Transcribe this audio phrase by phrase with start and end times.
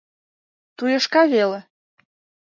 [0.77, 1.59] Туешка веле.